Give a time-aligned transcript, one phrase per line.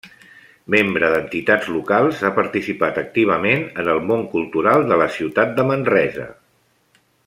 [0.75, 6.31] Membre d'entitats locals ha participat activament en el món cultural de la ciutat de Manresa.